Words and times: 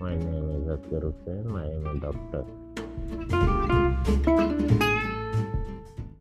میں 0.00 0.16
نے 0.16 0.40
میں 0.40 0.58
دس 0.58 0.92
روپے 0.92 1.34
میں 1.44 1.94
ڈاکٹر 2.00 2.42